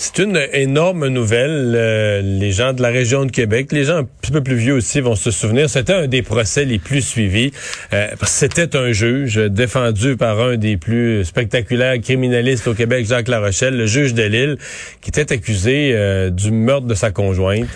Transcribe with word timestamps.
C'est 0.00 0.20
une 0.20 0.40
énorme 0.52 1.08
nouvelle. 1.08 1.72
Euh, 1.74 2.22
les 2.22 2.52
gens 2.52 2.72
de 2.72 2.80
la 2.80 2.88
région 2.90 3.24
de 3.24 3.32
Québec, 3.32 3.72
les 3.72 3.82
gens 3.82 3.96
un 3.96 4.04
petit 4.04 4.30
peu 4.30 4.40
plus 4.40 4.54
vieux 4.54 4.74
aussi 4.74 5.00
vont 5.00 5.16
se 5.16 5.32
souvenir. 5.32 5.68
C'était 5.68 5.92
un 5.92 6.06
des 6.06 6.22
procès 6.22 6.64
les 6.64 6.78
plus 6.78 7.02
suivis. 7.02 7.50
Euh, 7.92 8.06
C'était 8.22 8.76
un 8.76 8.92
juge 8.92 9.38
défendu 9.38 10.16
par 10.16 10.38
un 10.38 10.56
des 10.56 10.76
plus 10.76 11.24
spectaculaires 11.24 12.00
criminalistes 12.00 12.68
au 12.68 12.74
Québec, 12.74 13.06
Jacques 13.06 13.26
Larochelle, 13.26 13.76
le 13.76 13.86
juge 13.86 14.14
de 14.14 14.22
Lille, 14.22 14.56
qui 15.00 15.10
était 15.10 15.32
accusé 15.32 15.90
euh, 15.94 16.30
du 16.30 16.52
meurtre 16.52 16.86
de 16.86 16.94
sa 16.94 17.10
conjointe. 17.10 17.66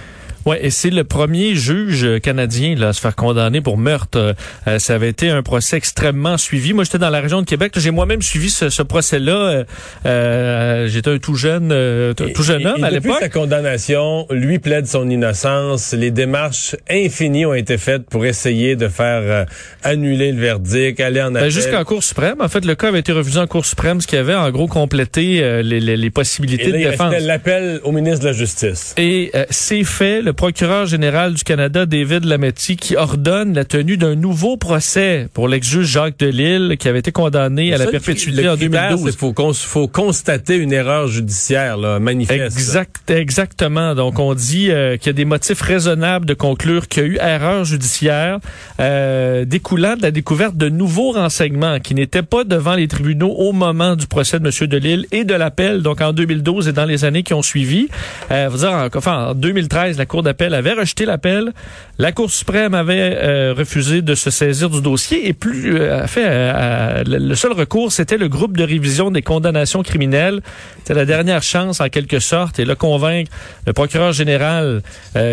Ouais, 0.45 0.65
et 0.65 0.71
c'est 0.71 0.91
le 0.91 1.05
premier 1.05 1.55
juge 1.55 2.21
canadien 2.21 2.75
là, 2.77 2.89
à 2.89 2.93
se 2.93 3.01
faire 3.01 3.15
condamner 3.15 3.61
pour 3.61 3.79
meurtre. 3.79 4.35
Euh, 4.67 4.79
ça 4.79 4.95
avait 4.95 5.09
été 5.09 5.31
un 5.31 5.43
procès 5.43 5.77
extrêmement 5.77 6.37
suivi. 6.37 6.73
Moi, 6.73 6.85
j'étais 6.85 6.99
dans 6.99 7.11
la 7.11 7.21
région 7.21 7.41
de 7.41 7.47
Québec. 7.47 7.73
J'ai 7.77 7.91
moi-même 7.91 8.23
suivi 8.23 8.51
ce, 8.51 8.69
ce 8.69 8.83
procès-là. 8.83 9.33
Euh, 9.33 9.65
euh 10.07 10.89
J'étais 10.89 11.11
un 11.11 11.19
tout 11.19 11.35
jeune, 11.35 11.71
euh, 11.73 12.13
tout 12.15 12.43
jeune 12.43 12.67
homme 12.67 12.81
et, 12.81 12.85
à 12.85 12.91
l'époque. 12.91 13.19
sa 13.21 13.29
condamnation, 13.29 14.27
lui 14.31 14.59
plaide 14.59 14.87
son 14.87 15.09
innocence. 15.09 15.93
Les 15.93 16.11
démarches 16.11 16.77
infinies 16.91 17.47
ont 17.47 17.55
été 17.55 17.79
faites 17.79 18.07
pour 18.09 18.27
essayer 18.27 18.77
de 18.77 18.89
faire 18.89 19.47
annuler 19.83 20.33
le 20.33 20.41
verdict, 20.41 21.01
aller 21.01 21.23
en 21.23 21.31
ben, 21.31 21.37
appel. 21.37 21.49
Ben, 21.49 21.51
Jusqu'en 21.51 21.85
Cour 21.85 22.03
suprême. 22.03 22.41
En 22.41 22.49
fait, 22.49 22.65
le 22.65 22.75
cas 22.75 22.89
avait 22.89 23.01
été 23.01 23.13
refusé 23.13 23.39
en 23.39 23.47
Cour 23.47 23.65
suprême, 23.65 24.01
ce 24.01 24.07
qui 24.07 24.17
avait 24.17 24.35
en 24.35 24.51
gros 24.51 24.67
complété 24.67 25.41
les, 25.63 25.81
les, 25.81 25.97
les, 25.97 26.11
possibilités 26.11 26.69
et 26.69 26.73
là, 26.73 26.79
de 26.79 26.91
défense. 26.91 27.15
l'appel 27.21 27.81
au 27.85 27.93
ministre 27.93 28.21
de 28.21 28.27
la 28.27 28.33
Justice. 28.33 28.95
Et 28.97 29.33
c'est 29.51 29.85
fait. 29.85 30.21
Le 30.23 30.32
procureur 30.33 30.87
général 30.87 31.35
du 31.35 31.45
Canada, 31.45 31.87
David 31.87 32.25
Lametti, 32.25 32.77
qui 32.77 32.97
ordonne 32.97 33.55
la 33.55 33.65
tenue 33.65 33.97
d'un 33.97 34.15
nouveau 34.15 34.57
procès 34.57 35.29
pour 35.35 35.49
l'ex-juge 35.49 35.87
Jacques 35.87 36.19
Delisle, 36.19 36.77
qui 36.79 36.89
avait 36.89 37.01
été 37.01 37.13
condamné 37.13 37.73
à 37.75 37.79
la 37.79 37.87
perpétuité 37.87 38.49
en 38.49 38.57
2012. 38.57 39.03
Il 39.07 39.13
faut, 39.13 39.35
faut, 39.55 39.89
constater 39.89 40.57
une 40.57 40.73
erreur 40.73 41.09
judiciaire 41.09 41.77
là, 41.77 41.99
manifeste. 41.99 42.57
Exact, 42.57 43.11
exactement. 43.11 43.95
Donc, 43.95 44.19
on 44.19 44.35
dit 44.35 44.71
euh, 44.71 44.97
qu'il 44.97 45.09
y 45.09 45.11
a 45.11 45.15
des 45.15 45.25
motifs 45.25 45.61
raisonnables 45.61 46.27
de 46.27 46.35
conclure 46.35 46.89
qu'il 46.89 47.03
y 47.03 47.07
a 47.07 47.09
eu 47.09 47.17
erreur 47.17 47.65
judiciaire 47.65 48.39
euh, 48.81 49.45
découlant 49.45 49.97
de 49.97 50.03
la 50.03 50.11
découverte 50.11 50.57
de 50.57 50.69
nouveaux 50.69 51.13
renseignements 51.13 51.79
qui 51.81 51.95
n'étaient 51.95 52.23
pas 52.23 52.45
devant 52.45 52.75
les 52.75 52.89
tribunaux 52.89 53.33
au 53.33 53.53
moment 53.53 53.97
du 53.97 54.07
procès 54.07 54.39
de 54.39 54.47
M. 54.47 54.69
Delisle 54.69 55.07
et 55.13 55.25
de 55.25 55.35
l'appel, 55.35 55.83
donc 55.83 56.01
en 56.01 56.13
2012 56.13 56.69
et 56.69 56.73
dans 56.73 56.85
les 56.85 57.05
années 57.05 57.23
qui 57.23 57.35
ont 57.35 57.43
suivi. 57.43 57.89
Euh, 58.31 58.49
vous 58.51 58.59
dire, 58.59 58.89
enfin, 58.95 59.29
en 59.29 59.35
2013, 59.35 59.99
la 59.99 60.07
Cour 60.07 60.22
d'appel 60.23 60.55
avait 60.55 60.73
rejeté 60.73 61.05
l'appel. 61.05 61.53
La 61.99 62.11
Cour 62.13 62.31
suprême 62.31 62.75
avait 62.75 63.17
euh, 63.23 63.55
refusé 63.57 64.03
de 64.03 64.15
se 64.15 64.31
saisir 64.31 64.71
du 64.71 64.81
dossier 64.81 65.29
et 65.29 65.33
plus 65.33 65.77
euh, 65.77 66.07
fait 66.07 66.25
euh, 66.27 67.05
le 67.07 67.35
seul 67.35 67.53
recours, 67.53 67.93
c'était 67.93 68.17
le 68.17 68.29
groupe 68.29 68.57
de 68.57 68.65
révision 68.65 69.11
des 69.11 69.23
condamnations 69.23 69.83
criminelles. 69.83 70.41
C'était 70.79 70.95
la 70.95 71.05
dernière 71.05 71.43
chance 71.43 71.81
en 71.81 71.89
quelque 71.89 72.19
sorte 72.19 72.59
et 72.59 72.65
le 72.65 72.75
convaincre 72.75 73.31
le 73.67 73.73
procureur 73.73 74.13
général 74.13 74.83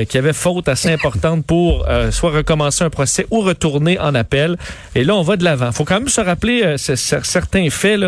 qui 0.07 0.17
avait 0.17 0.33
faute 0.33 0.69
assez 0.69 0.91
importante 0.91 1.43
pour 1.43 1.87
soit 2.11 2.29
recommencer 2.29 2.83
un 2.83 2.91
procès 2.91 3.25
ou 3.31 3.41
retourner 3.41 3.97
en 3.99 4.13
appel. 4.13 4.57
Et 4.93 5.03
là, 5.03 5.15
on 5.15 5.23
va 5.23 5.37
de 5.37 5.43
l'avant. 5.43 5.71
Faut 5.71 5.85
quand 5.85 5.99
même 5.99 6.07
se 6.07 6.21
rappeler 6.21 6.75
certains 6.77 7.69
faits 7.71 8.01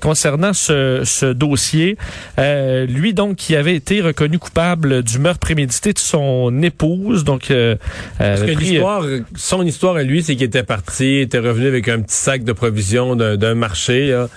concernant 0.00 0.54
ce, 0.54 1.02
ce 1.04 1.26
dossier. 1.26 1.98
lui 2.38 3.12
donc 3.12 3.36
qui 3.36 3.54
avait 3.54 3.74
été 3.74 4.00
reconnu 4.00 4.38
coupable 4.38 5.02
du 5.02 5.18
meurtre 5.18 5.40
prémédité 5.40 5.92
de 5.92 5.98
son 5.98 6.17
épouse. 6.62 7.24
Donc, 7.24 7.50
euh, 7.50 7.76
Parce 8.18 8.42
que 8.42 8.50
l'histoire, 8.50 9.04
son 9.34 9.62
histoire 9.62 9.96
à 9.96 10.02
lui, 10.02 10.22
c'est 10.22 10.36
qu'il 10.36 10.46
était 10.46 10.62
parti, 10.62 11.16
était 11.16 11.38
revenu 11.38 11.66
avec 11.66 11.88
un 11.88 12.00
petit 12.00 12.16
sac 12.16 12.44
de 12.44 12.52
provisions 12.52 13.16
d'un 13.16 13.54
marché. 13.54 14.08
Là. 14.08 14.28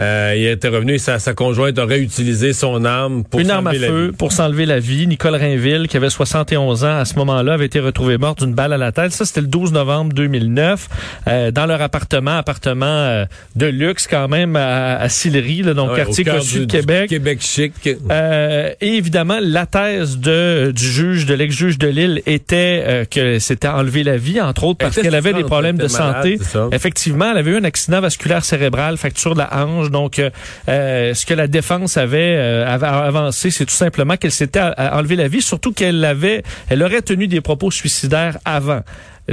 Euh, 0.00 0.34
il 0.36 0.46
était 0.46 0.68
revenu 0.68 0.94
et 0.94 0.98
sa, 0.98 1.18
sa, 1.18 1.34
conjointe 1.34 1.78
aurait 1.78 2.00
utilisé 2.00 2.52
son 2.52 2.84
arme 2.84 3.24
pour 3.24 3.40
Une 3.40 3.50
arme 3.50 3.68
à 3.68 3.74
feu 3.74 4.12
pour 4.16 4.32
s'enlever 4.32 4.66
la 4.66 4.80
vie. 4.80 5.06
Nicole 5.06 5.36
Rainville, 5.36 5.86
qui 5.88 5.96
avait 5.96 6.10
71 6.10 6.84
ans 6.84 6.98
à 6.98 7.04
ce 7.04 7.14
moment-là, 7.16 7.54
avait 7.54 7.66
été 7.66 7.80
retrouvée 7.80 8.18
morte 8.18 8.40
d'une 8.40 8.54
balle 8.54 8.72
à 8.72 8.78
la 8.78 8.92
tête. 8.92 9.12
Ça, 9.12 9.24
c'était 9.24 9.40
le 9.40 9.46
12 9.46 9.72
novembre 9.72 10.12
2009 10.12 10.88
euh, 11.28 11.50
dans 11.50 11.66
leur 11.66 11.80
appartement, 11.82 12.36
appartement 12.36 12.86
euh, 12.86 13.24
de 13.56 13.66
luxe 13.66 14.06
quand 14.08 14.28
même 14.28 14.56
à, 14.56 14.96
à 14.96 15.08
Sillery, 15.08 15.62
là, 15.62 15.74
donc 15.74 15.94
quartier 15.94 16.24
connu 16.24 16.66
de 16.66 16.70
Québec. 16.70 17.10
Québec 17.10 17.40
chic. 17.40 17.72
Euh, 18.10 18.70
et 18.80 18.94
évidemment, 18.94 19.38
la 19.40 19.66
thèse 19.66 20.18
de, 20.18 20.72
du 20.74 20.86
juge, 20.86 21.26
de 21.26 21.34
l'ex-juge 21.34 21.78
de 21.78 21.88
Lille 21.88 22.22
était 22.26 22.82
euh, 22.86 23.04
que 23.04 23.38
c'était 23.38 23.68
enlevé 23.68 24.02
la 24.02 24.16
vie, 24.16 24.40
entre 24.40 24.64
autres 24.64 24.78
parce 24.78 25.00
qu'elle 25.00 25.14
avait 25.14 25.32
des 25.32 25.44
problèmes 25.44 25.78
de 25.78 25.88
santé. 25.88 26.38
Effectivement, 26.72 27.30
elle 27.30 27.38
avait 27.38 27.52
eu 27.52 27.56
un 27.56 27.64
accident 27.64 28.00
vasculaire 28.00 28.44
cérébral, 28.44 28.96
fracture 28.96 29.34
de 29.34 29.38
la 29.38 29.64
hanche 29.64 29.83
donc, 29.90 30.18
euh, 30.18 30.30
euh, 30.68 31.14
ce 31.14 31.26
que 31.26 31.34
la 31.34 31.46
défense 31.46 31.96
avait, 31.96 32.36
euh, 32.36 32.66
avancé, 32.66 33.50
c'est 33.50 33.66
tout 33.66 33.74
simplement 33.74 34.16
qu'elle 34.16 34.32
s'était 34.32 34.60
enlevé 34.60 35.16
la 35.16 35.28
vie, 35.28 35.42
surtout 35.42 35.72
qu'elle 35.72 36.04
avait, 36.04 36.42
elle 36.68 36.82
aurait 36.82 37.02
tenu 37.02 37.26
des 37.26 37.40
propos 37.40 37.70
suicidaires 37.70 38.38
avant. 38.44 38.80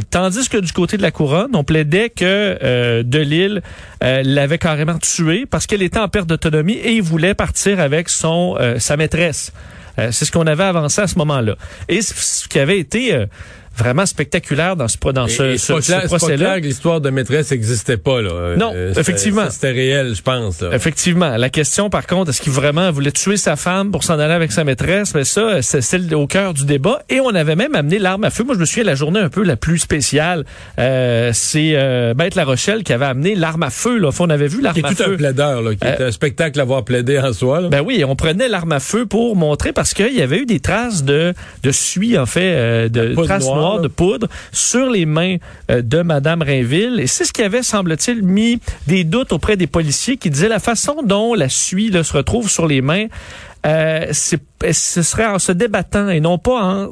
Tandis 0.09 0.47
que 0.47 0.57
du 0.57 0.71
côté 0.71 0.95
de 0.95 1.01
la 1.01 1.11
couronne, 1.11 1.51
on 1.53 1.65
plaidait 1.65 2.09
que 2.09 2.57
euh, 2.63 3.03
Delille 3.03 3.61
l'avait 4.01 4.57
carrément 4.57 4.97
tué 4.97 5.45
parce 5.45 5.67
qu'elle 5.67 5.81
était 5.81 5.99
en 5.99 6.07
perte 6.07 6.27
d'autonomie 6.27 6.75
et 6.75 6.93
il 6.93 7.01
voulait 7.01 7.33
partir 7.33 7.79
avec 7.81 8.07
son 8.07 8.57
sa 8.77 8.95
maîtresse. 8.95 9.51
c'est 9.97 10.23
ce 10.23 10.31
qu'on 10.31 10.47
avait 10.47 10.63
avancé 10.63 11.01
à 11.01 11.07
ce 11.07 11.17
moment-là. 11.17 11.55
Et 11.89 12.01
ce 12.01 12.47
qui 12.47 12.57
avait 12.57 12.79
été 12.79 13.25
vraiment 13.77 14.05
spectaculaire 14.05 14.75
dans 14.75 14.87
ce, 14.87 14.97
dans 15.11 15.27
ce, 15.27 15.57
ce, 15.57 15.81
ce 15.81 16.05
procès-là. 16.05 16.57
l'histoire 16.59 17.01
de 17.01 17.09
maîtresse 17.09 17.51
n'existait 17.51 17.97
pas. 17.97 18.21
Là. 18.21 18.55
Non, 18.57 18.73
euh, 18.75 18.93
effectivement. 18.95 19.49
C'était 19.49 19.71
réel, 19.71 20.13
je 20.15 20.21
pense. 20.21 20.63
Effectivement. 20.71 21.37
La 21.37 21.49
question, 21.49 21.89
par 21.89 22.05
contre, 22.05 22.29
est-ce 22.29 22.41
qu'il 22.41 22.51
vraiment 22.51 22.91
voulait 22.91 23.11
tuer 23.11 23.37
sa 23.37 23.55
femme 23.55 23.91
pour 23.91 24.03
s'en 24.03 24.19
aller 24.19 24.33
avec 24.33 24.51
sa 24.51 24.63
maîtresse? 24.63 25.15
Mais 25.15 25.23
ça, 25.23 25.61
c'est 25.61 26.13
au 26.13 26.27
cœur 26.27 26.53
du 26.53 26.65
débat. 26.65 27.01
Et 27.09 27.19
on 27.19 27.33
avait 27.33 27.55
même 27.55 27.75
amené 27.75 27.99
l'arme 27.99 28.23
à 28.23 28.29
feu. 28.29 28.43
Moi, 28.43 28.55
je 28.55 28.59
me 28.59 28.65
souviens 28.65 28.83
la 28.83 28.95
journée 28.95 29.19
un 29.19 29.29
peu 29.29 29.43
la 29.43 29.55
plus 29.55 29.79
spéciale. 29.79 30.45
Euh, 30.79 31.31
c'est 31.33 31.71
euh, 31.75 32.13
Bête 32.13 32.35
La 32.35 32.45
Rochelle 32.45 32.83
qui 32.83 32.93
avait 32.93 33.05
amené 33.05 33.35
l'arme 33.35 33.63
à 33.63 33.69
feu. 33.69 33.97
Là. 33.97 34.09
On 34.19 34.29
avait 34.29 34.47
vu 34.47 34.61
l'arme 34.61 34.77
à 34.83 34.89
feu. 34.89 34.95
C'est 34.97 35.03
tout 35.05 35.11
un 35.11 35.15
plaideur, 35.15 35.61
là, 35.61 35.75
qui 35.75 35.87
est 35.87 36.01
euh, 36.01 36.09
un 36.09 36.11
spectacle 36.11 36.59
à 36.59 36.63
voir 36.63 36.83
plaider 36.83 37.17
en 37.17 37.33
soi. 37.33 37.61
Là. 37.61 37.69
Ben 37.69 37.81
oui, 37.81 38.03
on 38.07 38.15
prenait 38.15 38.47
l'arme 38.47 38.73
à 38.73 38.79
feu 38.79 39.05
pour 39.05 39.35
montrer 39.35 39.73
parce 39.73 39.93
qu'il 39.93 40.13
y 40.13 40.21
avait 40.21 40.37
eu 40.39 40.45
des 40.45 40.59
traces 40.59 41.03
de, 41.03 41.33
de 41.63 41.71
suie, 41.71 42.17
en 42.17 42.25
fait, 42.27 42.89
de 42.89 43.15
traces 43.15 43.45
noires 43.45 43.70
de 43.79 43.87
poudre 43.87 44.27
sur 44.51 44.89
les 44.89 45.05
mains 45.05 45.37
euh, 45.69 45.81
de 45.81 46.01
Madame 46.01 46.41
Rainville. 46.41 46.99
Et 46.99 47.07
c'est 47.07 47.25
ce 47.25 47.33
qui 47.33 47.43
avait, 47.43 47.63
semble-t-il, 47.63 48.23
mis 48.23 48.59
des 48.87 49.03
doutes 49.03 49.31
auprès 49.31 49.57
des 49.57 49.67
policiers 49.67 50.17
qui 50.17 50.29
disaient 50.29 50.49
la 50.49 50.59
façon 50.59 51.01
dont 51.03 51.33
la 51.33 51.49
suie 51.49 51.91
se 51.91 52.13
retrouve 52.13 52.49
sur 52.49 52.67
les 52.67 52.81
mains, 52.81 53.07
euh, 53.65 54.11
ce 54.11 55.03
serait 55.03 55.27
en 55.27 55.39
se 55.39 55.51
débattant 55.51 56.09
et 56.09 56.19
non 56.19 56.37
pas 56.37 56.63
en 56.63 56.89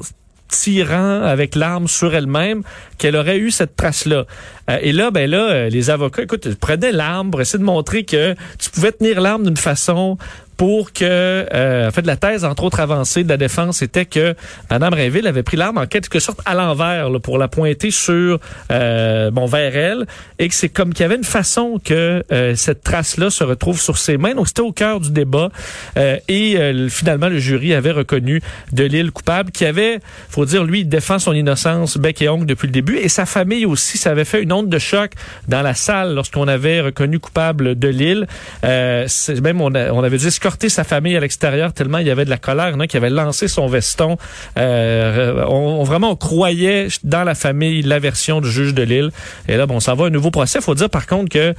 tirant 0.50 1.22
avec 1.22 1.54
l'arme 1.54 1.88
sur 1.88 2.14
elle-même 2.14 2.62
qu'elle 2.98 3.16
aurait 3.16 3.38
eu 3.38 3.50
cette 3.50 3.76
trace-là. 3.76 4.24
Euh, 4.68 4.78
et 4.80 4.92
là, 4.92 5.10
ben 5.10 5.30
là, 5.30 5.68
les 5.68 5.90
avocats, 5.90 6.22
écoute, 6.22 6.54
prenaient 6.56 6.92
l'arme 6.92 7.30
pour 7.30 7.40
essayer 7.40 7.58
de 7.58 7.64
montrer 7.64 8.04
que 8.04 8.34
tu 8.58 8.70
pouvais 8.70 8.92
tenir 8.92 9.20
l'arme 9.20 9.44
d'une 9.44 9.56
façon 9.56 10.18
pour 10.60 10.92
que, 10.92 11.04
euh, 11.04 11.88
en 11.88 11.90
fait, 11.90 12.04
la 12.04 12.16
thèse, 12.16 12.44
entre 12.44 12.64
autres 12.64 12.80
avancée 12.80 13.24
de 13.24 13.30
la 13.30 13.38
défense, 13.38 13.80
était 13.80 14.04
que 14.04 14.34
Mme 14.70 14.92
Rainville 14.92 15.26
avait 15.26 15.42
pris 15.42 15.56
l'arme 15.56 15.78
en 15.78 15.86
quelque 15.86 16.18
sorte 16.18 16.42
à 16.44 16.54
l'envers 16.54 17.08
pour 17.22 17.38
la 17.38 17.48
pointer 17.48 17.90
sur, 17.90 18.38
euh, 18.70 19.30
bon, 19.30 19.46
vers 19.46 19.74
elle, 19.74 20.06
et 20.38 20.50
que 20.50 20.54
c'est 20.54 20.68
comme 20.68 20.92
qu'il 20.92 21.00
y 21.00 21.06
avait 21.06 21.16
une 21.16 21.24
façon 21.24 21.80
que 21.82 22.22
euh, 22.30 22.54
cette 22.56 22.82
trace-là 22.82 23.30
se 23.30 23.42
retrouve 23.42 23.80
sur 23.80 23.96
ses 23.96 24.18
mains. 24.18 24.34
Donc, 24.34 24.48
c'était 24.48 24.60
au 24.60 24.70
cœur 24.70 25.00
du 25.00 25.10
débat. 25.10 25.48
Euh, 25.96 26.18
et 26.28 26.58
finalement, 26.90 27.30
le 27.30 27.38
jury 27.38 27.72
avait 27.72 27.92
reconnu 27.92 28.42
de 28.72 28.84
l'île 28.84 29.12
coupable, 29.12 29.52
qui 29.52 29.64
avait, 29.64 30.00
faut 30.28 30.44
dire, 30.44 30.64
lui, 30.64 30.84
défend 30.84 31.18
son 31.18 31.32
innocence 31.32 31.96
bec 31.96 32.20
et 32.20 32.28
ongle 32.28 32.44
depuis 32.44 32.66
le 32.66 32.72
début, 32.72 32.98
et 32.98 33.08
sa 33.08 33.24
famille 33.24 33.64
aussi, 33.64 33.96
ça 33.96 34.10
avait 34.10 34.26
fait 34.26 34.42
une 34.42 34.52
onde 34.52 34.68
de 34.68 34.78
choc 34.78 35.12
dans 35.48 35.62
la 35.62 35.72
salle 35.72 36.14
lorsqu'on 36.14 36.48
avait 36.48 36.82
reconnu 36.82 37.18
coupable 37.18 37.78
de 37.78 37.88
l'île. 37.88 38.26
même, 38.62 39.62
on, 39.62 39.72
on 39.74 40.02
avait 40.04 40.18
dit 40.18 40.28
sa 40.68 40.84
famille 40.84 41.16
à 41.16 41.20
l'extérieur 41.20 41.72
tellement 41.72 41.98
il 41.98 42.06
y 42.06 42.10
avait 42.10 42.24
de 42.24 42.30
la 42.30 42.38
colère. 42.38 42.74
Il 42.78 42.86
qui 42.88 42.96
avait 42.96 43.10
lancé 43.10 43.48
son 43.48 43.66
veston. 43.66 44.16
Euh, 44.58 45.44
on, 45.48 45.82
vraiment 45.84 46.16
croyait 46.16 46.88
dans 47.04 47.24
la 47.24 47.34
famille 47.34 47.82
la 47.82 47.98
version 47.98 48.40
du 48.40 48.50
juge 48.50 48.74
de 48.74 48.82
Lille. 48.82 49.10
Et 49.48 49.56
là, 49.56 49.66
bon, 49.66 49.80
ça 49.80 49.94
va 49.94 50.06
un 50.06 50.10
nouveau 50.10 50.30
procès. 50.30 50.60
Faut 50.60 50.74
dire 50.74 50.90
par 50.90 51.06
contre 51.06 51.30
que 51.30 51.54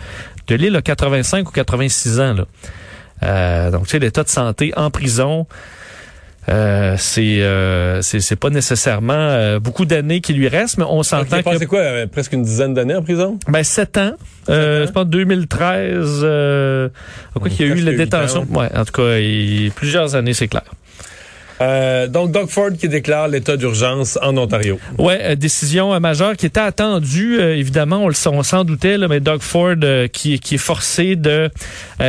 de 0.48 0.56
Lille 0.56 0.76
a 0.76 0.82
85 0.82 1.48
ou 1.48 1.52
86 1.52 2.20
ans. 2.20 2.34
Là. 2.34 2.46
Euh, 3.24 3.72
donc, 3.72 3.84
tu 3.84 3.92
sais, 3.92 4.00
l'état 4.00 4.24
de 4.24 4.30
santé 4.30 4.74
en 4.76 4.90
prison. 4.90 5.48
Euh, 6.50 6.96
c'est 6.98 8.22
c'est 8.22 8.36
pas 8.36 8.50
nécessairement 8.50 9.60
beaucoup 9.60 9.86
d'années 9.86 10.22
qui 10.22 10.34
lui 10.34 10.48
restent, 10.48 10.78
mais 10.78 10.86
on 10.88 11.04
s'entend 11.04 11.42
que... 11.42 11.66
Quoi, 11.66 11.84
presque 12.12 12.34
une 12.34 12.44
dizaine 12.44 12.74
d'années 12.74 12.96
en 12.96 13.04
prison? 13.04 13.38
Ben, 13.48 13.64
sept 13.64 13.98
ans. 13.98 14.14
Euh, 14.50 14.88
je 14.88 14.92
pense 14.92 15.06
2013. 15.06 16.22
Euh, 16.24 16.90
quoi 17.40 17.50
qu'il 17.50 17.68
y 17.68 17.72
a 17.72 17.76
eu 17.76 17.82
la 17.82 17.94
détention. 17.94 18.48
Ouais, 18.52 18.70
en 18.76 18.86
tout 18.86 18.94
cas, 18.94 19.18
il, 19.18 19.72
plusieurs 19.72 20.16
années, 20.16 20.34
c'est 20.34 20.48
clair. 20.48 20.64
Euh, 21.62 22.08
donc, 22.08 22.32
Doug 22.32 22.48
Ford 22.48 22.72
qui 22.80 22.90
déclare 22.90 23.28
l'état 23.28 23.56
d'urgence 23.56 24.18
en 24.22 24.36
Ontario. 24.38 24.80
Ouais, 24.98 25.20
euh, 25.22 25.36
décision 25.36 25.94
euh, 25.94 26.00
majeure 26.00 26.36
qui 26.36 26.48
était 26.48 26.60
attendue, 26.60 27.40
évidemment, 27.40 28.06
on, 28.06 28.44
s'en 28.44 28.64
doutait, 28.64 28.98
mais 28.98 29.20
Doug 29.20 29.42
Ford 29.42 29.76
qui, 30.12 30.34
est 30.34 30.58
forcé 30.58 31.16
de 31.16 31.50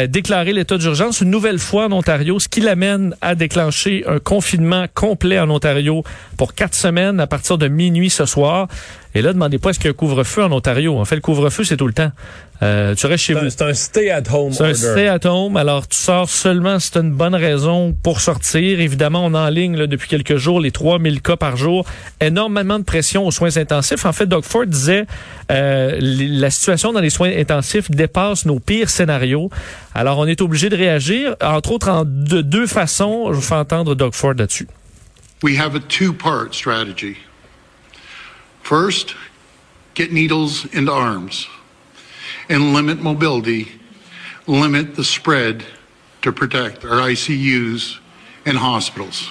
déclarer 0.09 0.53
l'état 0.53 0.79
d'urgence 0.79 1.21
une 1.21 1.31
nouvelle 1.31 1.59
fois 1.59 1.87
en 1.87 1.93
Ontario, 1.93 2.39
ce 2.39 2.49
qui 2.49 2.61
l'amène 2.61 3.15
à 3.21 3.35
déclencher 3.35 4.05
un 4.07 4.19
confinement 4.19 4.87
complet 4.95 5.39
en 5.39 5.51
Ontario 5.51 6.03
pour 6.37 6.55
quatre 6.55 6.75
semaines 6.75 7.21
à 7.21 7.27
partir 7.27 7.59
de 7.59 7.69
minuit 7.69 8.11
ce 8.11 8.25
soir. 8.25 8.69
Et 9.15 9.23
là, 9.23 9.33
demandez 9.33 9.59
pas 9.59 9.71
est-ce 9.71 9.79
qu'il 9.79 9.87
y 9.87 9.89
a 9.89 9.93
un 9.93 9.95
couvre-feu 9.95 10.43
en 10.43 10.53
Ontario? 10.53 10.99
En 10.99 11.05
fait, 11.05 11.17
le 11.17 11.21
couvre-feu, 11.21 11.65
c'est 11.65 11.77
tout 11.77 11.87
le 11.87 11.93
temps. 11.93 12.11
Euh, 12.63 12.95
tu 12.95 13.07
restes 13.07 13.25
chez 13.25 13.35
vous. 13.35 13.51
C'est 13.51 13.63
un 13.63 13.75
stay-at-home 13.75 14.53
C'est 14.53 14.65
un 14.65 14.75
stay-at-home. 14.75 15.57
Alors, 15.57 15.87
tu 15.89 15.99
sors 15.99 16.31
seulement 16.31 16.79
si 16.79 16.93
tu 16.93 16.99
une 17.01 17.13
bonne 17.13 17.35
raison 17.35 17.95
pour 18.03 18.21
sortir. 18.21 18.81
Évidemment, 18.81 19.25
on 19.25 19.35
est 19.35 19.39
en 19.39 19.49
ligne 19.49 19.77
là, 19.77 19.87
depuis 19.87 20.09
quelques 20.09 20.37
jours, 20.37 20.61
les 20.61 20.71
3000 20.71 21.21
cas 21.21 21.37
par 21.37 21.57
jour. 21.57 21.85
Énormément 22.21 22.79
de 22.79 22.85
pression 22.85 23.27
aux 23.27 23.33
soins 23.33 23.57
intensifs. 23.57 24.07
En 24.07 24.13
fait, 24.13 24.27
Doug 24.27 24.45
Ford 24.45 24.67
disait 24.67 25.07
euh, 25.51 25.99
la 26.01 26.51
situation 26.51 26.93
dans 26.93 27.01
les 27.01 27.11
soins 27.11 27.33
intensifs 27.37 27.91
dépasse 27.91 28.47
nos 28.47 28.61
pires 28.61 28.89
scénarios. 28.89 29.51
Alors, 29.95 30.19
on 30.19 30.27
est 30.27 30.41
obligé 30.41 30.69
de 30.69 30.77
réagir, 30.77 31.37
entre 31.43 31.73
autres 31.73 31.89
en 31.89 32.05
de 32.05 32.41
deux 32.41 32.67
façons. 32.67 33.27
Je 33.31 33.35
vous 33.35 33.43
fais 33.43 33.57
entendre 33.57 33.95
Doug 33.95 34.15
Ford 34.15 34.35
là-dessus. 34.35 34.69
We 35.43 35.59
have 35.59 35.75
a 35.75 35.81
two-part 35.81 36.55
strategy. 36.55 37.17
First, 38.63 39.15
get 39.95 40.13
needles 40.13 40.65
into 40.73 40.93
arms 40.93 41.47
and 42.49 42.73
limit 42.73 42.99
mobility, 43.01 43.81
limit 44.47 44.97
the 44.97 45.05
spread 45.05 45.65
to 46.23 46.33
protect 46.33 46.85
our 46.85 47.01
ICUs 47.01 47.99
and 48.47 48.59
hospitals. 48.59 49.29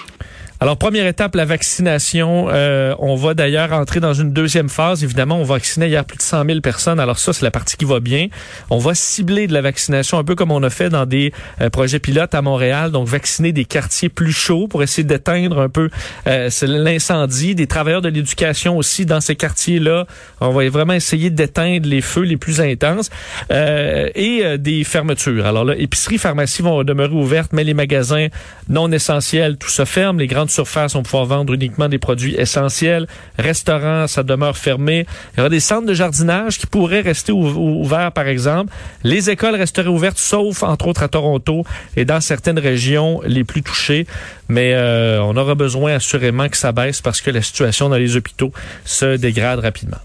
Alors, 0.62 0.76
première 0.76 1.08
étape, 1.08 1.34
la 1.34 1.44
vaccination. 1.44 2.46
Euh, 2.48 2.94
on 3.00 3.16
va 3.16 3.34
d'ailleurs 3.34 3.72
entrer 3.72 3.98
dans 3.98 4.14
une 4.14 4.32
deuxième 4.32 4.68
phase. 4.68 5.02
Évidemment, 5.02 5.38
on 5.38 5.42
vaccinait 5.42 5.88
hier 5.88 6.04
plus 6.04 6.18
de 6.18 6.22
100 6.22 6.44
000 6.46 6.60
personnes. 6.60 7.00
Alors 7.00 7.18
ça, 7.18 7.32
c'est 7.32 7.44
la 7.44 7.50
partie 7.50 7.76
qui 7.76 7.84
va 7.84 7.98
bien. 7.98 8.28
On 8.70 8.78
va 8.78 8.94
cibler 8.94 9.48
de 9.48 9.54
la 9.54 9.60
vaccination, 9.60 10.18
un 10.18 10.22
peu 10.22 10.36
comme 10.36 10.52
on 10.52 10.62
a 10.62 10.70
fait 10.70 10.88
dans 10.88 11.04
des 11.04 11.32
euh, 11.60 11.68
projets 11.68 11.98
pilotes 11.98 12.32
à 12.36 12.42
Montréal. 12.42 12.92
Donc, 12.92 13.08
vacciner 13.08 13.50
des 13.50 13.64
quartiers 13.64 14.08
plus 14.08 14.30
chauds 14.30 14.68
pour 14.68 14.84
essayer 14.84 15.02
d'éteindre 15.02 15.58
un 15.58 15.68
peu 15.68 15.90
euh, 16.28 16.48
l'incendie. 16.62 17.56
Des 17.56 17.66
travailleurs 17.66 18.00
de 18.00 18.08
l'éducation 18.08 18.76
aussi 18.76 19.04
dans 19.04 19.20
ces 19.20 19.34
quartiers-là. 19.34 20.06
On 20.40 20.50
va 20.50 20.68
vraiment 20.68 20.92
essayer 20.92 21.30
d'éteindre 21.30 21.88
les 21.88 22.02
feux 22.02 22.22
les 22.22 22.36
plus 22.36 22.60
intenses. 22.60 23.10
et 23.50 24.58
des 24.58 24.84
fermetures. 24.84 25.44
Alors 25.44 25.64
là, 25.64 25.74
épicerie, 25.76 26.18
pharmacie 26.18 26.62
vont 26.62 26.84
demeurer 26.84 27.14
ouvertes, 27.14 27.50
mais 27.52 27.64
les 27.64 27.74
magasins 27.74 28.28
non 28.68 28.92
essentiels, 28.92 29.56
tout 29.56 29.68
se 29.68 29.84
ferme. 29.84 30.20
Les 30.20 30.28
grandes 30.28 30.51
surface, 30.52 30.94
on 30.94 31.02
pouvoir 31.02 31.26
vendre 31.26 31.52
uniquement 31.52 31.88
des 31.88 31.98
produits 31.98 32.34
essentiels. 32.34 33.06
Restaurants, 33.38 34.06
ça 34.06 34.22
demeure 34.22 34.56
fermé. 34.56 35.06
Il 35.34 35.38
y 35.38 35.40
aura 35.40 35.48
des 35.48 35.60
centres 35.60 35.86
de 35.86 35.94
jardinage 35.94 36.58
qui 36.58 36.66
pourraient 36.66 37.00
rester 37.00 37.32
ouverts, 37.32 38.12
par 38.12 38.28
exemple. 38.28 38.72
Les 39.02 39.30
écoles 39.30 39.56
resteraient 39.56 39.88
ouvertes, 39.88 40.18
sauf, 40.18 40.62
entre 40.62 40.88
autres, 40.88 41.02
à 41.02 41.08
Toronto 41.08 41.64
et 41.96 42.04
dans 42.04 42.20
certaines 42.20 42.58
régions 42.58 43.20
les 43.24 43.44
plus 43.44 43.62
touchées. 43.62 44.06
Mais 44.48 44.74
euh, 44.74 45.22
on 45.22 45.36
aura 45.36 45.54
besoin 45.54 45.94
assurément 45.94 46.48
que 46.48 46.56
ça 46.56 46.72
baisse 46.72 47.00
parce 47.00 47.20
que 47.20 47.30
la 47.30 47.42
situation 47.42 47.88
dans 47.88 47.96
les 47.96 48.16
hôpitaux 48.16 48.52
se 48.84 49.16
dégrade 49.16 49.60
rapidement 49.60 49.98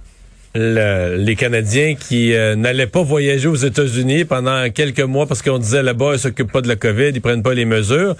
les 0.57 1.35
Canadiens 1.35 1.95
qui 1.95 2.33
euh, 2.33 2.55
n'allaient 2.55 2.87
pas 2.87 3.03
voyager 3.03 3.47
aux 3.47 3.55
États-Unis 3.55 4.25
pendant 4.25 4.69
quelques 4.69 5.01
mois 5.01 5.25
parce 5.25 5.41
qu'on 5.41 5.57
disait 5.57 5.83
là-bas, 5.83 6.13
ils 6.13 6.19
s'occupent 6.19 6.51
pas 6.51 6.61
de 6.61 6.67
la 6.67 6.75
COVID, 6.75 7.11
ils 7.13 7.21
prennent 7.21 7.43
pas 7.43 7.53
les 7.53 7.65
mesures. 7.65 8.15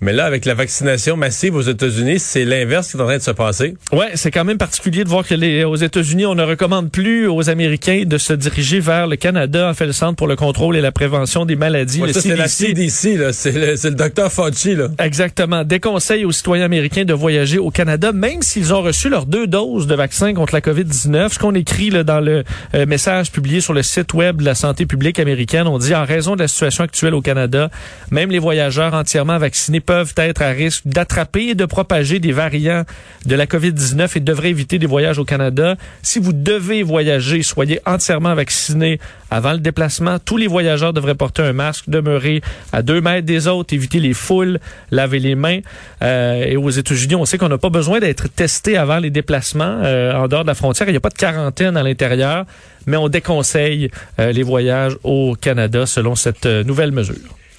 Mais 0.00 0.12
là, 0.12 0.24
avec 0.24 0.44
la 0.44 0.54
vaccination 0.54 1.16
massive 1.16 1.54
aux 1.54 1.62
États-Unis, 1.62 2.18
c'est 2.18 2.44
l'inverse 2.44 2.90
qui 2.90 2.96
est 2.96 3.00
en 3.00 3.06
train 3.06 3.16
de 3.16 3.22
se 3.22 3.30
passer. 3.30 3.74
Ouais, 3.92 4.10
c'est 4.14 4.30
quand 4.30 4.44
même 4.44 4.58
particulier 4.58 5.04
de 5.04 5.08
voir 5.08 5.26
que 5.26 5.34
les, 5.34 5.64
aux 5.64 5.76
États-Unis, 5.76 6.26
on 6.26 6.34
ne 6.34 6.42
recommande 6.44 6.90
plus 6.90 7.26
aux 7.26 7.48
Américains 7.50 8.02
de 8.04 8.18
se 8.18 8.32
diriger 8.32 8.80
vers 8.80 9.06
le 9.06 9.16
Canada, 9.16 9.68
en 9.68 9.74
fait, 9.74 9.86
le 9.86 9.92
Centre 9.92 10.16
pour 10.16 10.26
le 10.26 10.36
contrôle 10.36 10.76
et 10.76 10.80
la 10.80 10.92
prévention 10.92 11.44
des 11.44 11.56
maladies. 11.56 12.02
c'est 12.12 12.36
la 12.36 12.48
CDC, 12.48 13.32
c'est 13.32 13.52
le, 13.52 13.74
le 13.82 13.94
docteur 13.94 14.32
Fauci. 14.32 14.74
Là. 14.74 14.88
Exactement. 14.98 15.64
Déconseille 15.64 16.24
aux 16.24 16.32
citoyens 16.32 16.64
américains 16.64 17.04
de 17.04 17.14
voyager 17.14 17.58
au 17.58 17.70
Canada, 17.70 18.12
même 18.12 18.42
s'ils 18.42 18.74
ont 18.74 18.82
reçu 18.82 19.08
leurs 19.08 19.26
deux 19.26 19.46
doses 19.46 19.86
de 19.86 19.94
vaccin 19.94 20.34
contre 20.34 20.54
la 20.54 20.60
COVID-19. 20.60 21.32
Ce 21.32 21.38
qu'on 21.38 21.54
écrit 21.54 21.77
dans 21.78 22.20
le 22.20 22.42
euh, 22.74 22.86
message 22.86 23.30
publié 23.30 23.60
sur 23.60 23.72
le 23.72 23.84
site 23.84 24.12
web 24.12 24.38
de 24.38 24.44
la 24.44 24.56
santé 24.56 24.84
publique 24.84 25.20
américaine. 25.20 25.68
On 25.68 25.78
dit 25.78 25.94
en 25.94 26.04
raison 26.04 26.34
de 26.34 26.40
la 26.40 26.48
situation 26.48 26.82
actuelle 26.82 27.14
au 27.14 27.22
Canada, 27.22 27.70
même 28.10 28.32
les 28.32 28.40
voyageurs 28.40 28.94
entièrement 28.94 29.38
vaccinés 29.38 29.78
peuvent 29.80 30.12
être 30.16 30.42
à 30.42 30.48
risque 30.48 30.82
d'attraper 30.86 31.48
et 31.48 31.54
de 31.54 31.64
propager 31.66 32.18
des 32.18 32.32
variants 32.32 32.82
de 33.26 33.34
la 33.36 33.46
COVID-19 33.46 34.16
et 34.16 34.20
devraient 34.20 34.50
éviter 34.50 34.80
des 34.80 34.86
voyages 34.86 35.18
au 35.18 35.24
Canada. 35.24 35.76
Si 36.02 36.18
vous 36.18 36.32
devez 36.32 36.82
voyager, 36.82 37.44
soyez 37.44 37.80
entièrement 37.86 38.34
vacciné 38.34 38.98
avant 39.30 39.52
le 39.52 39.58
déplacement. 39.58 40.18
Tous 40.18 40.36
les 40.36 40.48
voyageurs 40.48 40.92
devraient 40.92 41.14
porter 41.14 41.42
un 41.42 41.52
masque, 41.52 41.84
demeurer 41.88 42.42
à 42.72 42.82
deux 42.82 43.00
mètres 43.00 43.26
des 43.26 43.46
autres, 43.46 43.72
éviter 43.72 44.00
les 44.00 44.14
foules, 44.14 44.58
laver 44.90 45.20
les 45.20 45.36
mains. 45.36 45.60
Euh, 46.02 46.44
et 46.44 46.56
aux 46.56 46.70
États-Unis, 46.70 47.14
on 47.14 47.24
sait 47.24 47.38
qu'on 47.38 47.48
n'a 47.48 47.58
pas 47.58 47.70
besoin 47.70 48.00
d'être 48.00 48.28
testé 48.28 48.76
avant 48.76 48.98
les 48.98 49.10
déplacements 49.10 49.80
euh, 49.84 50.14
en 50.14 50.26
dehors 50.26 50.42
de 50.42 50.48
la 50.48 50.54
frontière. 50.54 50.88
Il 50.88 50.92
n'y 50.92 50.96
a 50.96 51.00
pas 51.00 51.10
de 51.10 51.14
quarantaine 51.14 51.67
à 51.76 51.82
l'intérieur, 51.82 52.46
mais 52.86 52.96
on 52.96 53.08
déconseille 53.08 53.90
euh, 54.18 54.32
les 54.32 54.42
voyages 54.42 54.96
au 55.04 55.34
Canada 55.40 55.86
selon 55.86 56.14
cette 56.14 56.46
nouvelle 56.46 56.92
mesure. 56.92 57.16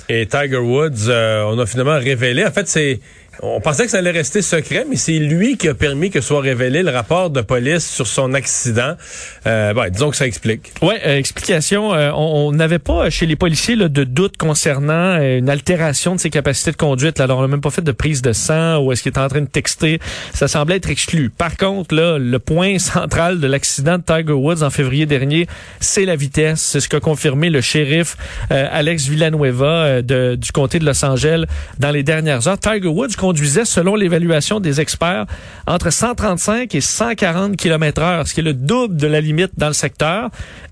Et 0.09 0.25
Tiger 0.25 0.57
Woods, 0.57 1.07
on 1.09 1.59
a 1.59 1.65
finalement 1.67 2.00
révélé, 2.00 2.44
en 2.44 2.51
fait, 2.51 2.67
c'est 2.67 3.00
on 3.41 3.62
pensait 3.62 3.86
que 3.86 3.91
ça 3.91 4.00
allait 4.00 4.12
rester 4.12 4.41
secret, 4.41 4.86
mais 4.89 4.95
c'est 4.95 5.18
lui 5.18 5.57
qui 5.57 5.68
a 5.69 5.74
permis 5.74 6.09
que 6.09 6.21
soit 6.21 6.41
révélé 6.41 6.83
le 6.83 6.91
rapport 6.91 7.30
de 7.30 7.41
police 7.41 7.88
sur 7.88 8.06
son 8.06 8.33
accident. 8.33 8.95
Euh, 9.47 9.89
disons 9.89 10.09
que 10.09 10.18
ça 10.18 10.27
explique. 10.27 10.74
Oui, 10.81 10.95
euh, 11.06 11.18
explication. 11.18 11.94
Euh, 11.94 12.12
on 12.13 12.51
n'avait 12.51 12.80
pas 12.80 13.09
chez 13.09 13.25
les 13.25 13.36
policiers 13.36 13.75
là, 13.75 13.88
de 13.88 14.03
doute 14.03 14.36
concernant 14.38 15.18
euh, 15.19 15.38
une 15.38 15.50
altération 15.50 16.15
de 16.15 16.19
ses 16.19 16.30
capacités 16.30 16.71
de 16.71 16.77
conduite. 16.77 17.19
Là. 17.19 17.25
Alors, 17.25 17.39
on 17.39 17.41
n'a 17.41 17.47
même 17.47 17.62
pas 17.62 17.69
fait 17.69 17.81
de 17.81 17.91
prise 17.91 18.21
de 18.21 18.33
sang 18.33 18.80
ou 18.80 18.91
est-ce 18.91 19.03
qu'il 19.03 19.13
est 19.13 19.19
en 19.19 19.27
train 19.30 19.42
de 19.42 19.47
texter. 19.47 20.00
Ça 20.33 20.47
semblait 20.47 20.75
être 20.75 20.89
exclu. 20.89 21.30
Par 21.30 21.56
contre, 21.56 21.95
là, 21.95 22.18
le 22.18 22.39
point 22.39 22.77
central 22.80 23.39
de 23.39 23.47
l'accident 23.47 23.97
de 23.97 24.03
Tiger 24.03 24.33
Woods 24.33 24.63
en 24.63 24.69
février 24.69 25.06
dernier, 25.06 25.47
c'est 25.80 26.06
la 26.06 26.15
vitesse. 26.15 26.62
C'est 26.62 26.81
ce 26.81 26.89
qu'a 26.89 27.00
confirmé 27.00 27.50
le 27.50 27.62
shérif 27.62 28.18
Alex 28.50 29.07
Villanueva 29.07 30.01
de, 30.01 30.35
du 30.35 30.51
comté 30.51 30.80
de 30.80 30.85
Los 30.85 31.03
Angeles 31.06 31.45
dans 31.77 31.92
les 31.92 32.03
dernières 32.03 32.47
heures. 32.47 32.59
Tiger 32.59 32.88
Woods 32.88 33.15
conduisait, 33.29 33.65
selon 33.65 33.95
l'évaluation 33.95 34.59
des 34.59 34.81
experts, 34.81 35.27
entre 35.68 35.92
135 35.92 36.73
et 36.73 36.81
140 36.81 37.56
km 37.56 38.01
heure, 38.01 38.27
ce 38.27 38.33
qui 38.33 38.39
est 38.39 38.44
le 38.44 38.56
double 38.56 38.97
de 38.97 39.06
la 39.06 39.21
limite 39.21 39.51
dans 39.56 39.68
le 39.68 39.73
secteur. 39.73 40.30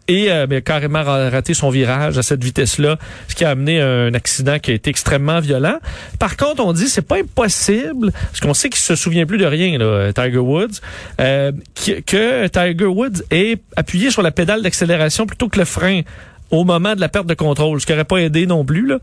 Et 0.08 0.32
euh, 0.32 0.48
ben, 0.48 0.62
carrément 0.62 1.04
raté 1.04 1.54
son 1.54 1.70
virage 1.70 2.18
à 2.18 2.24
cette 2.24 2.44
vitesse-là, 2.44 2.98
ce 3.28 3.36
qui 3.36 3.46
a 3.46 3.50
amené 3.50 3.80
un 3.80 4.14
accident 4.14 4.58
qui 4.58 4.72
a 4.72 4.74
été 4.74 4.90
extrêmement 4.90 5.40
violent. 5.40 5.78
Par 6.18 6.36
contre, 6.36 6.66
on 6.66 6.74
dit 6.74 6.88
c'est 6.88 7.04
pas 7.06 7.18
impossible, 7.18 8.12
parce 8.12 8.40
qu'on 8.40 8.54
sait 8.56 8.70
qu'il 8.70 8.82
se 8.82 8.96
souvient 8.96 9.26
plus 9.28 9.38
de 9.38 9.46
rien, 9.46 9.78
Tiger 10.14 10.38
Woods, 10.38 10.80
euh, 11.20 11.52
que 11.76 12.48
Tiger 12.48 12.86
Woods 12.86 13.22
est 13.30 13.62
appuyé 13.76 14.10
sur 14.10 14.24
la 14.24 14.32
pédale 14.32 14.64
d'accélération 14.64 15.28
plutôt 15.28 15.50
que 15.50 15.60
le 15.60 15.66
frein 15.66 16.02
au 16.52 16.64
moment 16.64 16.96
de 16.96 17.02
la 17.02 17.10
perte 17.10 17.28
de 17.28 17.34
contrôle, 17.34 17.80
ce 17.82 17.86
qui 17.86 17.92
n'aurait 17.92 18.06
pas 18.06 18.18
aidé 18.18 18.46
non 18.46 18.66
plus. 18.66 18.88
Là. 18.88 19.00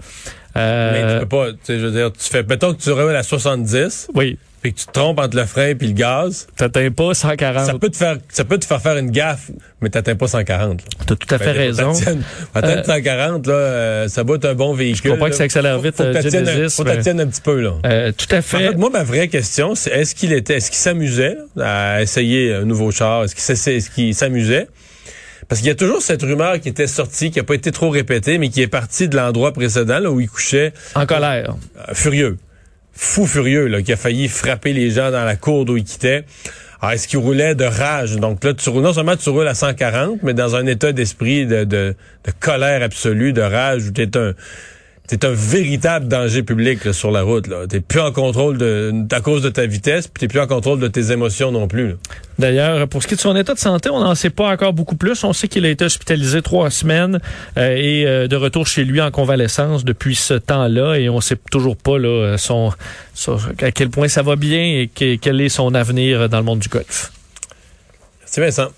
Euh, 0.56 0.92
Mais 0.92 1.14
tu 1.14 1.20
peux 1.20 1.28
pas, 1.28 1.52
tu 1.52 1.58
sais, 1.64 1.78
je 1.78 1.86
veux 1.86 1.92
dire, 1.92 2.12
tu 2.12 2.30
fais, 2.30 2.42
mettons 2.42 2.72
que 2.74 2.80
tu 2.80 2.90
roules 2.90 3.16
à 3.16 3.22
70. 3.22 4.08
Oui. 4.14 4.38
Puis 4.62 4.72
que 4.72 4.78
tu 4.78 4.86
te 4.86 4.92
trompes 4.92 5.20
entre 5.20 5.36
le 5.36 5.44
frein 5.44 5.74
puis 5.74 5.88
le 5.88 5.92
gaz. 5.92 6.46
T'atteins 6.56 6.90
pas 6.90 7.12
140. 7.12 7.66
Ça 7.66 7.74
peut 7.78 7.90
te 7.90 7.98
faire, 7.98 8.16
ça 8.30 8.46
peut 8.46 8.56
te 8.56 8.64
faire 8.64 8.80
faire 8.80 8.96
une 8.96 9.10
gaffe, 9.10 9.50
mais 9.82 9.90
t'atteins 9.90 10.14
pas 10.14 10.26
140. 10.26 10.80
T'as 11.06 11.16
tout 11.16 11.34
à 11.34 11.38
fait 11.38 11.50
raison. 11.50 11.92
Atteindre 12.54 12.82
140, 12.86 13.46
là, 13.46 13.52
euh, 13.52 14.08
ça 14.08 14.22
va 14.22 14.36
être 14.36 14.46
un 14.46 14.54
bon 14.54 14.72
véhicule. 14.72 15.10
Je 15.10 15.10
comprends 15.10 15.28
que 15.28 15.34
ça 15.34 15.44
accélère 15.44 15.78
vite, 15.80 15.96
faut, 15.96 16.04
faut 16.04 16.12
que 16.12 16.70
Faut 16.70 16.88
un 16.88 17.26
petit 17.26 17.40
peu, 17.42 17.60
là. 17.60 17.74
Euh, 17.84 18.12
tout 18.16 18.34
à 18.34 18.40
fait. 18.40 18.56
En 18.56 18.70
fait, 18.70 18.76
moi, 18.78 18.88
ma 18.88 19.04
vraie 19.04 19.28
question, 19.28 19.74
c'est 19.74 19.90
est-ce 19.90 20.14
qu'il 20.14 20.32
était, 20.32 20.54
est-ce 20.54 20.70
qu'il 20.70 20.78
s'amusait 20.80 21.36
à 21.60 22.00
essayer 22.00 22.54
un 22.54 22.64
nouveau 22.64 22.90
char? 22.90 23.24
Est-ce 23.24 23.90
qu'il 23.90 24.14
s'amusait? 24.14 24.68
Parce 25.48 25.60
qu'il 25.60 25.68
y 25.68 25.72
a 25.72 25.74
toujours 25.74 26.02
cette 26.02 26.22
rumeur 26.22 26.60
qui 26.60 26.68
était 26.68 26.86
sortie, 26.86 27.30
qui 27.30 27.38
n'a 27.38 27.44
pas 27.44 27.54
été 27.54 27.72
trop 27.72 27.90
répétée, 27.90 28.38
mais 28.38 28.48
qui 28.48 28.62
est 28.62 28.68
partie 28.68 29.08
de 29.08 29.16
l'endroit 29.16 29.52
précédent 29.52 29.98
là, 29.98 30.10
où 30.10 30.20
il 30.20 30.28
couchait. 30.28 30.72
En 30.94 31.06
colère. 31.06 31.54
Euh, 31.76 31.94
furieux. 31.94 32.38
Fou 32.92 33.26
furieux, 33.26 33.66
là, 33.66 33.82
qui 33.82 33.92
a 33.92 33.96
failli 33.96 34.28
frapper 34.28 34.72
les 34.72 34.90
gens 34.90 35.10
dans 35.10 35.24
la 35.24 35.36
cour 35.36 35.64
d'où 35.64 35.76
il 35.76 35.84
quittait. 35.84 36.24
Alors, 36.80 36.92
est-ce 36.92 37.08
qu'il 37.08 37.18
roulait 37.18 37.54
de 37.54 37.64
rage? 37.64 38.16
Donc 38.16 38.44
là, 38.44 38.54
tu 38.54 38.68
roules, 38.68 38.82
non 38.82 38.92
seulement 38.92 39.16
tu 39.16 39.28
roules 39.30 39.48
à 39.48 39.54
140, 39.54 40.22
mais 40.22 40.34
dans 40.34 40.54
un 40.54 40.66
état 40.66 40.92
d'esprit 40.92 41.46
de, 41.46 41.64
de, 41.64 41.96
de 42.24 42.32
colère 42.38 42.82
absolue, 42.82 43.32
de 43.32 43.40
rage, 43.40 43.88
où 43.88 43.90
t'es 43.90 44.16
un 44.16 44.34
c'est 45.06 45.24
un 45.24 45.32
véritable 45.32 46.08
danger 46.08 46.42
public 46.42 46.94
sur 46.94 47.10
la 47.10 47.22
route. 47.22 47.44
Tu 47.44 47.76
n'es 47.76 47.80
plus 47.80 48.00
en 48.00 48.10
contrôle 48.10 48.56
de, 48.56 48.92
à 49.10 49.20
cause 49.20 49.42
de 49.42 49.50
ta 49.50 49.66
vitesse, 49.66 50.08
puis 50.08 50.22
tu 50.22 50.28
plus 50.28 50.40
en 50.40 50.46
contrôle 50.46 50.80
de 50.80 50.88
tes 50.88 51.12
émotions 51.12 51.52
non 51.52 51.68
plus. 51.68 51.96
D'ailleurs, 52.38 52.88
pour 52.88 53.02
ce 53.02 53.08
qui 53.08 53.14
est 53.14 53.16
de 53.18 53.20
son 53.20 53.36
état 53.36 53.52
de 53.52 53.58
santé, 53.58 53.90
on 53.90 54.00
n'en 54.00 54.14
sait 54.14 54.30
pas 54.30 54.48
encore 54.48 54.72
beaucoup 54.72 54.96
plus. 54.96 55.22
On 55.22 55.34
sait 55.34 55.46
qu'il 55.46 55.66
a 55.66 55.68
été 55.68 55.84
hospitalisé 55.84 56.40
trois 56.40 56.70
semaines 56.70 57.20
euh, 57.58 57.76
et 57.76 58.06
euh, 58.06 58.28
de 58.28 58.36
retour 58.36 58.66
chez 58.66 58.84
lui 58.84 59.02
en 59.02 59.10
convalescence 59.10 59.84
depuis 59.84 60.14
ce 60.14 60.34
temps-là. 60.34 60.94
Et 60.94 61.10
on 61.10 61.16
ne 61.16 61.20
sait 61.20 61.38
toujours 61.50 61.76
pas 61.76 61.98
là, 61.98 62.36
son, 62.38 62.72
à 63.60 63.70
quel 63.72 63.90
point 63.90 64.08
ça 64.08 64.22
va 64.22 64.36
bien 64.36 64.86
et 64.96 65.18
quel 65.18 65.40
est 65.40 65.50
son 65.50 65.74
avenir 65.74 66.30
dans 66.30 66.38
le 66.38 66.44
monde 66.44 66.60
du 66.60 66.68
golf. 66.68 67.12
C'est 68.24 68.40
Vincent. 68.40 68.70